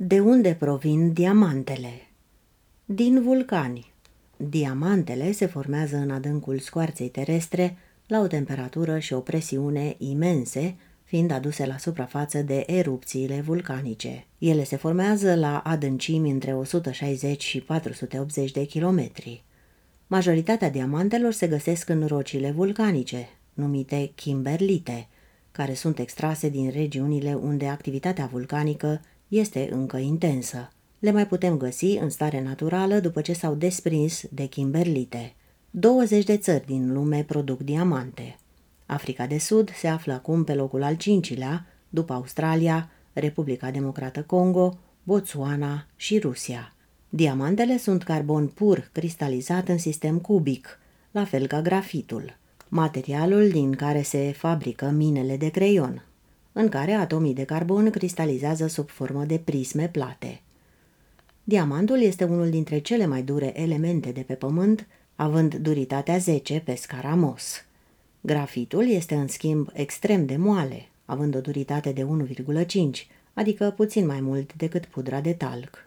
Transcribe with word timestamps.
De 0.00 0.20
unde 0.20 0.54
provin 0.54 1.12
diamantele? 1.12 2.06
Din 2.84 3.22
vulcani. 3.22 3.92
Diamantele 4.36 5.32
se 5.32 5.46
formează 5.46 5.96
în 5.96 6.10
adâncul 6.10 6.58
scoarței 6.58 7.08
terestre 7.08 7.76
la 8.06 8.20
o 8.20 8.26
temperatură 8.26 8.98
și 8.98 9.12
o 9.12 9.20
presiune 9.20 9.94
imense, 9.98 10.76
fiind 11.04 11.30
aduse 11.30 11.66
la 11.66 11.78
suprafață 11.78 12.42
de 12.42 12.64
erupțiile 12.66 13.40
vulcanice. 13.40 14.26
Ele 14.38 14.64
se 14.64 14.76
formează 14.76 15.34
la 15.34 15.58
adâncimi 15.58 16.30
între 16.30 16.54
160 16.54 17.42
și 17.42 17.60
480 17.60 18.50
de 18.50 18.64
kilometri. 18.64 19.44
Majoritatea 20.06 20.70
diamantelor 20.70 21.32
se 21.32 21.46
găsesc 21.46 21.88
în 21.88 22.06
rocile 22.06 22.50
vulcanice, 22.50 23.28
numite 23.54 24.12
kimberlite, 24.14 25.08
care 25.52 25.74
sunt 25.74 25.98
extrase 25.98 26.48
din 26.48 26.70
regiunile 26.70 27.34
unde 27.34 27.66
activitatea 27.66 28.26
vulcanică 28.26 29.00
este 29.28 29.68
încă 29.72 29.96
intensă. 29.96 30.70
Le 30.98 31.10
mai 31.10 31.26
putem 31.26 31.56
găsi 31.56 31.86
în 31.86 32.10
stare 32.10 32.42
naturală 32.42 32.98
după 32.98 33.20
ce 33.20 33.32
s-au 33.32 33.54
desprins 33.54 34.22
de 34.30 34.46
kimberlite. 34.46 35.34
20 35.70 36.24
de 36.24 36.36
țări 36.36 36.66
din 36.66 36.92
lume 36.92 37.24
produc 37.24 37.60
diamante. 37.60 38.38
Africa 38.86 39.26
de 39.26 39.38
Sud 39.38 39.70
se 39.74 39.88
află 39.88 40.12
acum 40.12 40.44
pe 40.44 40.54
locul 40.54 40.82
al 40.82 40.94
cincilea, 40.94 41.66
după 41.88 42.12
Australia, 42.12 42.90
Republica 43.12 43.70
Democrată 43.70 44.22
Congo, 44.22 44.78
Botswana 45.02 45.86
și 45.96 46.18
Rusia. 46.18 46.74
Diamantele 47.08 47.78
sunt 47.78 48.02
carbon 48.02 48.46
pur 48.46 48.88
cristalizat 48.92 49.68
în 49.68 49.78
sistem 49.78 50.18
cubic, 50.18 50.78
la 51.10 51.24
fel 51.24 51.46
ca 51.46 51.62
grafitul, 51.62 52.36
materialul 52.68 53.48
din 53.48 53.72
care 53.72 54.02
se 54.02 54.32
fabrică 54.36 54.90
minele 54.90 55.36
de 55.36 55.48
creion, 55.48 56.04
în 56.58 56.68
care 56.68 56.92
atomii 56.92 57.34
de 57.34 57.44
carbon 57.44 57.90
cristalizează 57.90 58.66
sub 58.66 58.88
formă 58.88 59.24
de 59.24 59.40
prisme 59.44 59.88
plate. 59.88 60.40
Diamantul 61.44 62.00
este 62.00 62.24
unul 62.24 62.50
dintre 62.50 62.78
cele 62.78 63.06
mai 63.06 63.22
dure 63.22 63.60
elemente 63.60 64.10
de 64.10 64.20
pe 64.20 64.34
pământ, 64.34 64.86
având 65.16 65.54
duritatea 65.54 66.18
10 66.18 66.62
pe 66.64 66.74
scara 66.74 67.14
Mohs. 67.14 67.64
Grafitul 68.20 68.88
este 68.88 69.14
în 69.14 69.28
schimb 69.28 69.68
extrem 69.72 70.26
de 70.26 70.36
moale, 70.36 70.88
având 71.04 71.36
o 71.36 71.40
duritate 71.40 71.92
de 71.92 72.06
1,5, 72.64 73.06
adică 73.34 73.72
puțin 73.76 74.06
mai 74.06 74.20
mult 74.20 74.54
decât 74.54 74.84
pudra 74.84 75.20
de 75.20 75.32
talc. 75.32 75.86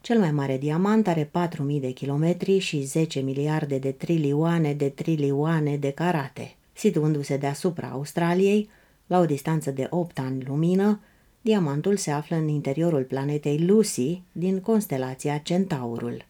Cel 0.00 0.18
mai 0.18 0.30
mare 0.30 0.58
diamant 0.58 1.08
are 1.08 1.24
4.000 1.24 1.80
de 1.80 1.90
kilometri 1.90 2.58
și 2.58 2.82
10 2.82 3.20
miliarde 3.20 3.78
de 3.78 3.90
trilioane 3.90 4.72
de 4.72 4.88
trilioane 4.88 5.76
de 5.76 5.90
carate. 5.90 6.56
Situându-se 6.72 7.36
deasupra 7.36 7.88
Australiei, 7.88 8.68
la 9.06 9.18
o 9.18 9.24
distanță 9.24 9.70
de 9.70 9.86
8 9.90 10.18
ani 10.18 10.44
lumină, 10.46 11.00
diamantul 11.40 11.96
se 11.96 12.10
află 12.10 12.36
în 12.36 12.48
interiorul 12.48 13.02
planetei 13.02 13.58
Lucy 13.58 14.22
din 14.32 14.60
constelația 14.60 15.38
Centaurul. 15.38 16.24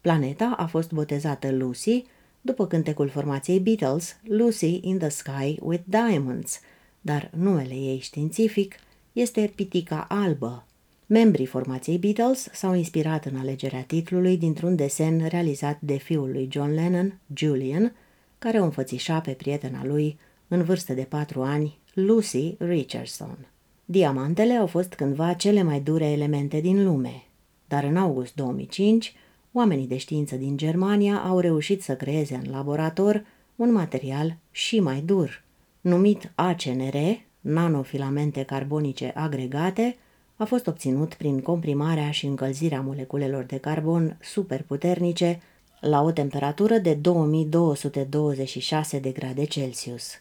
Planeta 0.00 0.54
a 0.56 0.66
fost 0.66 0.92
botezată 0.92 1.50
Lucy 1.52 2.04
după 2.40 2.66
cântecul 2.66 3.08
formației 3.08 3.60
Beatles, 3.60 4.16
Lucy 4.22 4.80
in 4.82 4.98
the 4.98 5.08
Sky 5.08 5.56
with 5.60 5.82
Diamonds, 5.84 6.60
dar 7.00 7.30
numele 7.36 7.74
ei 7.74 7.98
științific 7.98 8.74
este 9.12 9.52
Pitica 9.54 10.06
Albă. 10.08 10.64
Membrii 11.06 11.46
formației 11.46 11.98
Beatles 11.98 12.48
s-au 12.52 12.74
inspirat 12.74 13.24
în 13.24 13.36
alegerea 13.36 13.82
titlului 13.82 14.36
dintr-un 14.36 14.76
desen 14.76 15.26
realizat 15.26 15.80
de 15.80 15.96
fiul 15.96 16.30
lui 16.32 16.48
John 16.50 16.74
Lennon, 16.74 17.18
Julian, 17.34 17.94
care 18.38 18.60
o 18.60 18.64
înfățișa 18.64 19.20
pe 19.20 19.32
prietena 19.32 19.84
lui, 19.84 20.18
în 20.48 20.62
vârstă 20.62 20.92
de 20.92 21.02
patru 21.02 21.42
ani, 21.42 21.78
Lucy 21.94 22.54
Richardson. 22.58 23.48
Diamantele 23.84 24.52
au 24.52 24.66
fost 24.66 24.92
cândva 24.92 25.32
cele 25.32 25.62
mai 25.62 25.80
dure 25.80 26.10
elemente 26.10 26.60
din 26.60 26.84
lume, 26.84 27.22
dar 27.68 27.84
în 27.84 27.96
august 27.96 28.34
2005, 28.34 29.14
oamenii 29.52 29.86
de 29.86 29.96
știință 29.96 30.36
din 30.36 30.56
Germania 30.56 31.18
au 31.18 31.38
reușit 31.38 31.82
să 31.82 31.96
creeze 31.96 32.40
în 32.44 32.50
laborator 32.50 33.24
un 33.56 33.72
material 33.72 34.36
și 34.50 34.80
mai 34.80 35.00
dur, 35.00 35.42
numit 35.80 36.32
ACNR, 36.34 36.96
nanofilamente 37.40 38.42
carbonice 38.42 39.12
agregate, 39.14 39.96
a 40.36 40.44
fost 40.44 40.66
obținut 40.66 41.14
prin 41.14 41.40
comprimarea 41.40 42.10
și 42.10 42.26
încălzirea 42.26 42.80
moleculelor 42.80 43.44
de 43.44 43.56
carbon 43.56 44.18
superputernice 44.20 45.40
la 45.80 46.02
o 46.02 46.10
temperatură 46.10 46.78
de 46.78 46.94
2226 46.94 48.98
de 48.98 49.10
grade 49.10 49.44
Celsius. 49.44 50.20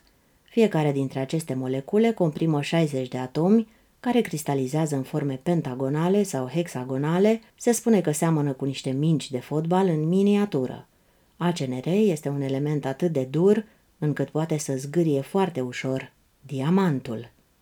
Fiecare 0.50 0.92
dintre 0.92 1.20
aceste 1.20 1.54
molecule 1.54 2.12
comprimă 2.12 2.62
60 2.62 3.08
de 3.08 3.18
atomi 3.18 3.68
care 4.00 4.22
cristalizează 4.22 4.96
în 4.96 5.04
forme 5.04 5.40
pentagonale 5.44 6.24
sau 6.24 6.48
hexagonale, 6.48 7.42
se 7.56 7.72
spune 7.72 8.02
că 8.02 8.12
seamănă 8.12 8.52
cu 8.52 8.66
niște 8.66 8.90
minci 8.90 9.32
de 9.32 9.40
fotbal 9.40 9.88
în 9.88 10.08
miniatură. 10.08 10.88
ACNR 11.38 11.88
este 11.88 12.30
un 12.30 12.42
element 12.42 12.86
atât 12.86 13.12
de 13.12 13.24
dur 13.24 13.66
încât 13.98 14.30
poate 14.30 14.58
să 14.58 14.74
zgârie 14.76 15.22
foarte 15.22 15.62
ușor 15.62 16.12
diamantul. 16.42 17.32